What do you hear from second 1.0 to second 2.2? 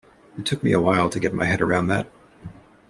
to get my head around that.